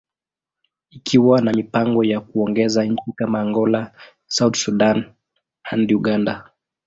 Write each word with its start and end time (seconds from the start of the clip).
ikiwa 0.89 1.41
na 1.41 1.53
mipango 1.53 2.03
ya 2.03 2.19
kuongeza 2.21 2.83
nchi 2.85 3.11
kama 3.15 3.39
Angola, 3.41 3.91
South 4.27 4.55
Sudan, 4.57 5.13
and 5.71 5.91
Uganda. 5.91 6.49